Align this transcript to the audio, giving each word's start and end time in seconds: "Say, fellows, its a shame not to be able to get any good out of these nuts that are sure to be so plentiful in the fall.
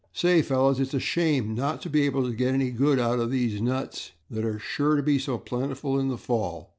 "Say, 0.13 0.41
fellows, 0.41 0.79
its 0.79 0.95
a 0.95 0.99
shame 0.99 1.53
not 1.53 1.79
to 1.83 1.89
be 1.91 2.01
able 2.07 2.23
to 2.23 2.33
get 2.35 2.55
any 2.55 2.71
good 2.71 2.97
out 2.97 3.19
of 3.19 3.29
these 3.29 3.61
nuts 3.61 4.13
that 4.31 4.43
are 4.43 4.57
sure 4.57 4.95
to 4.95 5.03
be 5.03 5.19
so 5.19 5.37
plentiful 5.37 5.99
in 5.99 6.07
the 6.07 6.17
fall. 6.17 6.69